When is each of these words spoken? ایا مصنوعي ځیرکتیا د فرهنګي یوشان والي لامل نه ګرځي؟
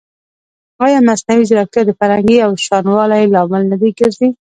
ایا 0.85 0.99
مصنوعي 1.07 1.43
ځیرکتیا 1.49 1.81
د 1.85 1.91
فرهنګي 1.99 2.35
یوشان 2.39 2.83
والي 2.97 3.23
لامل 3.33 3.63
نه 3.71 3.75
ګرځي؟ 3.99 4.27